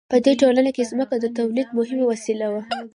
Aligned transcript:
په 0.11 0.17
دې 0.25 0.33
ټولنه 0.41 0.69
کې 0.75 0.89
ځمکه 0.91 1.15
د 1.19 1.25
تولید 1.37 1.67
مهمه 1.77 2.05
وسیله 2.11 2.47
وه. 2.53 2.61